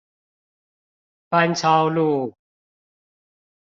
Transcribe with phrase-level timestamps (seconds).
[1.29, 2.33] 班超路